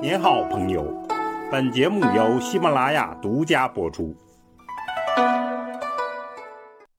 [0.00, 0.84] 您好，朋友。
[1.50, 4.16] 本节目由喜马拉雅独家播出。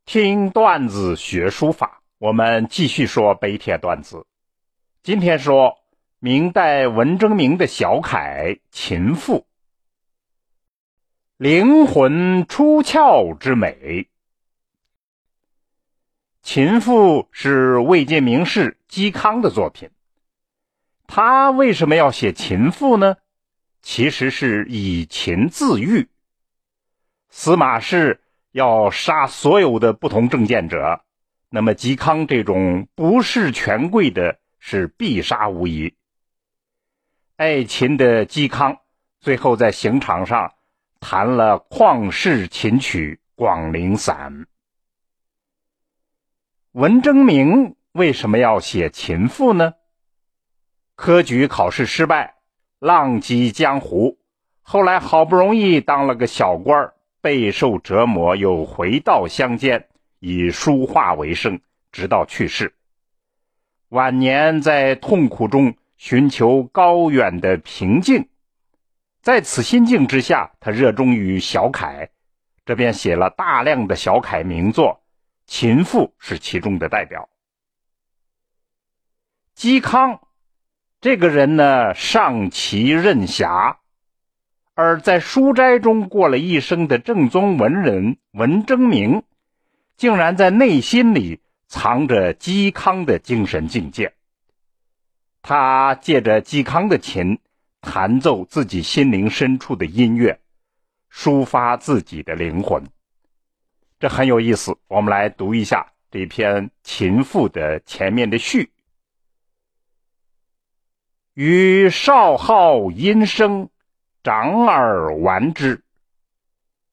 [0.06, 4.26] 听段子学书法，我们继续说碑帖段子。
[5.02, 5.78] 今天说
[6.20, 9.36] 明代文征明的小楷《秦赋》，
[11.38, 14.04] 灵魂出窍之美。
[16.42, 19.90] 《秦赋》是魏晋名士嵇康的作品。
[21.12, 23.18] 他为什么要写《秦赋》呢？
[23.82, 26.08] 其实是以秦自喻。
[27.30, 31.02] 司马氏要杀所有的不同政见者，
[31.50, 35.96] 那么嵇康这种不是权贵的，是必杀无疑。
[37.38, 38.78] 爱秦的嵇康，
[39.20, 40.54] 最后在刑场上
[41.00, 44.42] 弹了旷世琴曲《广陵散》。
[46.74, 49.74] 文征明为什么要写《秦赋》呢？
[51.00, 52.36] 科举考试失败，
[52.78, 54.18] 浪迹江湖，
[54.62, 59.88] 后来好不容易当了个小官备受折磨，又回到乡间，
[60.20, 61.62] 以书画为生，
[61.94, 62.76] 直到去世。
[63.88, 68.28] 晚年在痛苦中寻求高远的平静，
[69.22, 72.10] 在此心境之下，他热衷于小楷，
[72.66, 75.02] 这便写了大量的小楷名作，
[75.50, 77.30] 《秦赋》是其中的代表。
[79.56, 80.20] 嵇康。
[81.02, 83.78] 这个人呢，上奇任侠，
[84.74, 89.24] 而在书斋中过了一生的正宗文人文征明，
[89.96, 94.12] 竟然在内心里藏着嵇康的精神境界。
[95.42, 97.40] 他借着嵇康的琴，
[97.80, 100.38] 弹奏自己心灵深处的音乐，
[101.10, 102.84] 抒发自己的灵魂。
[104.02, 104.78] 这很有意思。
[104.90, 108.70] 我们来读一下这篇《琴赋》的前面的序。
[111.34, 113.70] 与少好音声，
[114.24, 115.84] 长耳玩之。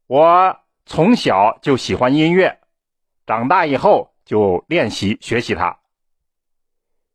[0.06, 2.60] 我从小就喜欢音乐，
[3.26, 5.78] 长大以后就练习学习它。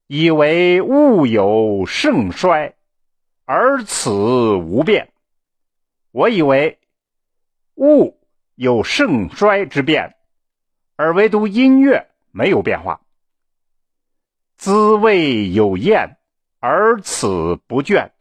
[0.08, 2.76] 以为物有盛衰，
[3.46, 4.12] 而此
[4.56, 5.14] 无变。
[6.12, 6.80] 我以为
[7.76, 8.20] 物
[8.56, 10.18] 有盛衰之变，
[10.98, 13.00] 而唯独音乐没有变化。
[14.58, 16.18] 滋味有厌。
[16.64, 18.12] 而此不倦，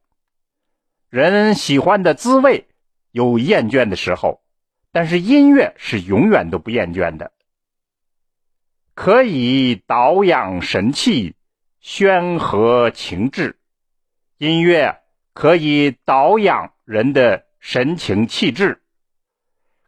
[1.11, 2.69] 人喜欢的滋味
[3.11, 4.43] 有厌倦的时候，
[4.93, 7.33] 但是音乐是永远都不厌倦的，
[8.95, 11.35] 可以导养神气，
[11.81, 13.59] 宣和情志。
[14.39, 15.03] 音乐
[15.35, 18.81] 可以导养人的神情气质，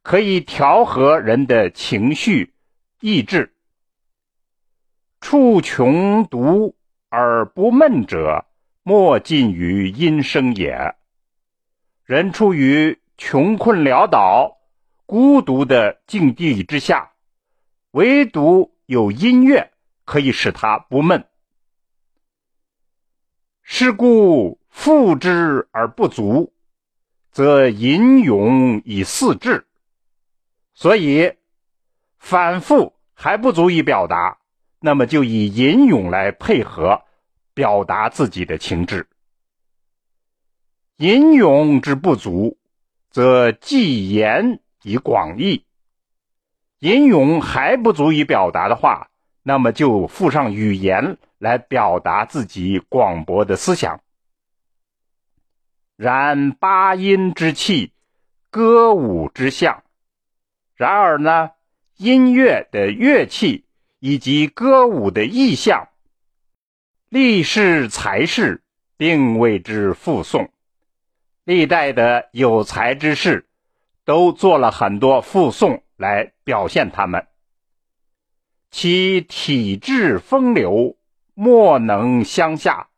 [0.02, 2.52] 可以调和人的情绪
[3.00, 3.54] 意志。
[5.22, 6.76] 处穷独。
[7.14, 8.46] 而不闷者，
[8.82, 10.94] 莫近于阴声也。
[12.06, 14.56] 人处于穷困潦倒、
[15.04, 17.12] 孤独的境地之下，
[17.90, 19.72] 唯独有音乐
[20.06, 21.26] 可以使他不闷。
[23.60, 26.54] 是故复之而不足，
[27.30, 29.66] 则吟咏以四志。
[30.72, 31.34] 所以
[32.16, 34.38] 反复还不足以表达。
[34.84, 37.02] 那么就以吟咏来配合，
[37.54, 39.06] 表达自己的情志。
[40.96, 42.58] 吟咏之不足，
[43.08, 45.64] 则寄言以广义。
[46.80, 49.08] 吟咏还不足以表达的话，
[49.44, 54.00] 那么就附上语言来表达自己广博的思想。
[55.94, 57.92] 然八音之气，
[58.50, 59.84] 歌舞之象。
[60.74, 61.50] 然而呢，
[61.96, 63.64] 音乐的乐器。
[64.04, 65.86] 以及歌舞的意象，
[67.08, 68.60] 历世才士
[68.96, 70.50] 并为之附送，
[71.44, 73.46] 历代的有才之士
[74.04, 77.28] 都做了很多附送来表现他们，
[78.72, 80.96] 其体质风流
[81.34, 82.88] 莫能相下，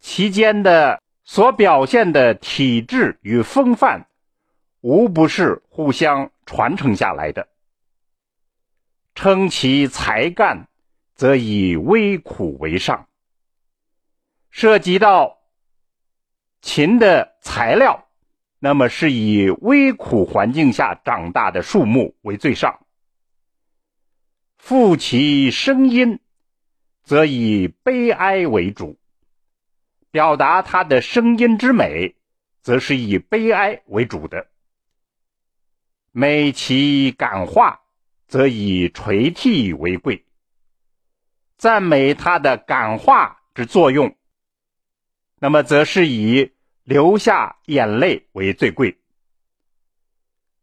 [0.00, 4.08] 其间的所表现的体质与风范，
[4.80, 7.46] 无不是互相传承下来的。
[9.16, 10.68] 称其才干，
[11.14, 13.08] 则以微苦为上。
[14.50, 15.38] 涉及到
[16.60, 18.08] 秦的材料，
[18.58, 22.86] 那么是以微苦环境下长大的树木为最上。
[24.58, 26.20] 赋其声音，
[27.02, 28.98] 则以悲哀为主。
[30.10, 32.14] 表达他的声音之美，
[32.60, 34.46] 则是以悲哀为主的。
[36.12, 37.80] 美其感化。
[38.26, 40.24] 则以垂涕为贵，
[41.56, 44.16] 赞美他的感化之作用，
[45.38, 46.52] 那么则是以
[46.82, 48.98] 流下眼泪为最贵。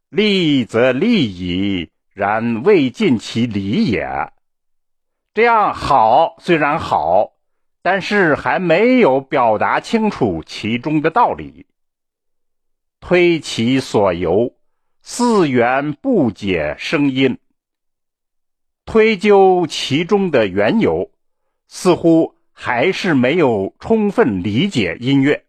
[0.09, 4.31] 利则利矣，然未尽其理也。
[5.33, 7.33] 这样好虽然好，
[7.81, 11.65] 但是还没有表达清楚其中的道理。
[12.99, 14.55] 推其所由，
[15.01, 17.37] 似缘不解声音；
[18.85, 21.11] 推究其中的缘由，
[21.67, 25.45] 似乎还是没有充分理解音乐。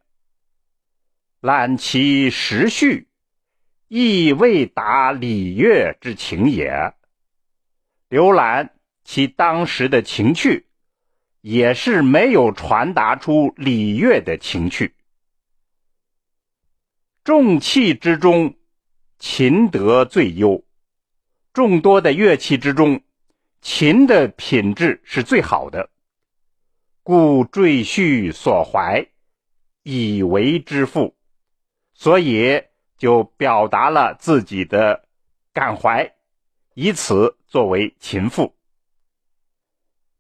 [1.41, 3.09] 览其时序。
[3.87, 6.95] 亦未达礼乐之情也。
[8.09, 10.67] 浏览其当时的情趣，
[11.43, 14.97] 也是没有传达出礼乐的情趣。
[17.23, 18.57] 重器之中，
[19.21, 20.65] 琴德最优。
[21.53, 23.01] 众多的乐器之中，
[23.65, 25.89] 秦的品质是最好的，
[27.03, 29.09] 故赘婿所怀，
[29.83, 31.17] 以为之父。
[31.95, 32.63] 所以。
[32.97, 35.05] 就表达了自己的
[35.53, 36.15] 感怀，
[36.75, 38.55] 以此作为秦赋。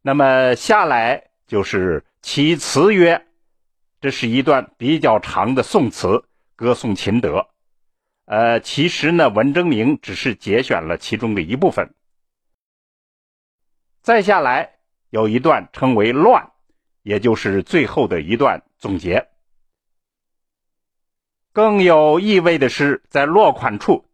[0.03, 3.27] 那么下来就是其词曰
[4.03, 6.25] ：“这是一段比较长的宋词，
[6.57, 7.49] 歌颂秦德。
[8.27, 11.95] 呃，其实呢，文征明只是节选了其中的一部分。
[14.05, 14.75] 再下来
[15.09, 16.51] 有一段称为乱，
[17.03, 19.29] 也就是最后的一段总结。”
[21.55, 24.05] 更有意味的是，在落款处，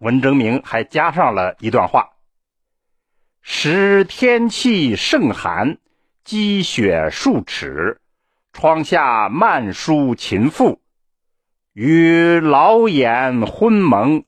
[0.00, 2.10] 文征明还加上了一段话
[3.40, 5.78] ：“时天气甚寒，
[6.24, 8.00] 积雪数尺，
[8.52, 10.80] 窗下漫书秦赋，
[11.72, 14.24] 与老眼昏蒙，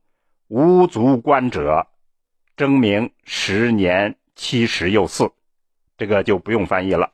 [0.47, 1.89] 无足观者。
[2.55, 5.33] 征明时年七十又四。”
[5.99, 7.13] 这个就不用翻译了。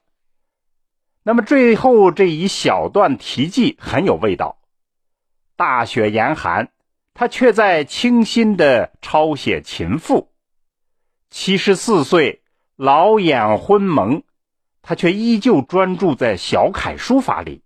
[1.23, 4.61] 那么最后这一小段题记很有味道。
[5.57, 6.71] 大雪严寒，
[7.15, 10.31] 他却在清新的抄写秦赋。
[11.31, 12.43] 七十四岁，
[12.77, 14.23] 老眼昏蒙，
[14.83, 17.63] 他却依旧专注在小楷书法里。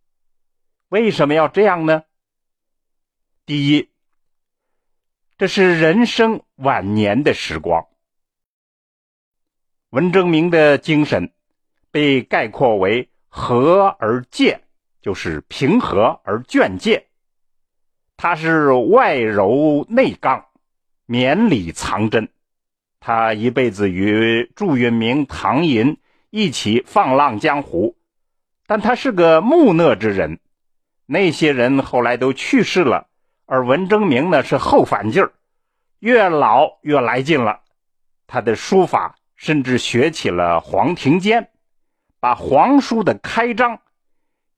[0.88, 2.04] 为什么要这样呢？
[3.44, 3.88] 第一，
[5.36, 7.88] 这是人生晚年的时光。
[9.90, 11.32] 文征明的精神
[11.90, 14.60] 被概括为和而戒，
[15.00, 17.06] 就是平和而倦戒。
[18.18, 20.44] 他是外柔内刚，
[21.06, 22.28] 绵里藏针。
[23.00, 25.96] 他一辈子与祝允明、唐寅
[26.28, 27.96] 一起放浪江湖，
[28.66, 30.38] 但他是个木讷之人。
[31.06, 33.06] 那些人后来都去世了，
[33.46, 35.32] 而文征明呢是后反劲儿，
[36.00, 37.60] 越老越来劲了。
[38.26, 41.50] 他的书法甚至学起了黄庭坚，
[42.20, 43.80] 把黄书的开张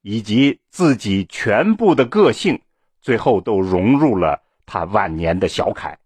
[0.00, 2.61] 以及自己全部的个性。
[3.03, 5.99] 最后都融入了他晚年的小楷。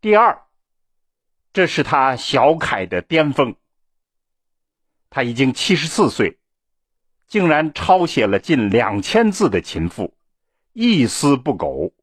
[0.00, 0.42] 第二，
[1.54, 3.56] 这是他小楷的巅峰。
[5.08, 6.38] 他已经七十四岁，
[7.26, 10.14] 竟然抄写了近两千字的秦赋，
[10.74, 11.94] 一丝不苟，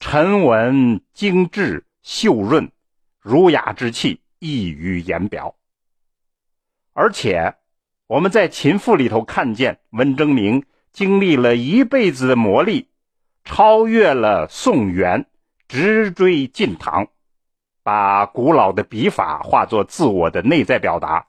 [0.00, 2.72] 沉稳精致、秀润，
[3.22, 5.54] 儒雅之气溢于言表。
[6.92, 7.54] 而且，
[8.06, 10.66] 我们在秦赋里头看见文征明。
[10.92, 12.84] 经历了一辈子的磨砺，
[13.44, 15.24] 超越了宋元，
[15.66, 17.08] 直追晋唐，
[17.82, 21.28] 把古老的笔法化作自我的内在表达。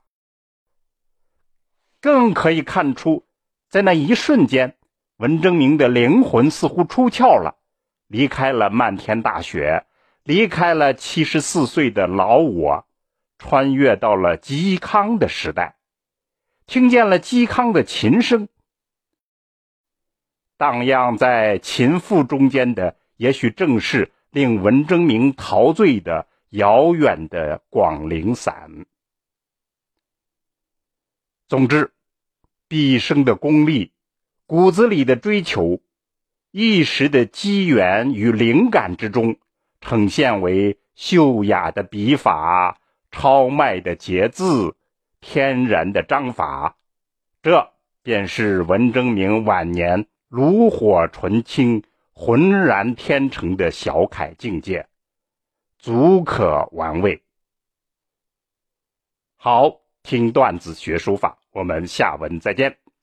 [2.02, 3.26] 更可以看出，
[3.70, 4.76] 在那一瞬间，
[5.16, 7.56] 文征明的灵魂似乎出窍了，
[8.08, 9.86] 离开了漫天大雪，
[10.24, 12.86] 离开了七十四岁的老我，
[13.38, 15.76] 穿越到了嵇康的时代，
[16.66, 18.48] 听见了嵇康的琴声。
[20.56, 28.86] 荡漾在琴赋中间的，也许正是令文征明陶醉的遥远的广陵散。
[31.50, 31.92] 总之，
[32.70, 33.92] 毕生的功力、
[34.46, 35.82] 骨子里的追求、
[36.52, 39.36] 一时的机缘与灵感之中，
[39.84, 42.80] 呈现为秀雅的笔法、
[43.12, 44.78] 超迈的节字、
[45.20, 46.78] 天然的章法，
[47.42, 50.08] 这便是文征明晚年。
[50.30, 54.88] 炉火纯青、浑然天成的小楷境界，
[55.78, 57.22] 足可玩味。
[59.36, 62.83] 好，听段子学书法，我们下文再见。